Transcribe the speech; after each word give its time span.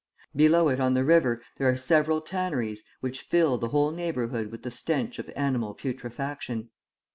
Below 0.35 0.69
it 0.69 0.79
on 0.79 0.95
the 0.95 1.05
river 1.05 1.43
there 1.57 1.69
are 1.69 1.77
several 1.77 2.21
tanneries 2.21 2.83
which 3.01 3.21
fill 3.21 3.59
the 3.59 3.67
whole 3.67 3.91
neighbourhood 3.91 4.49
with 4.51 4.63
the 4.63 4.71
stench 4.71 5.19
of 5.19 5.29
animal 5.35 5.75
putrefaction. 5.75 6.71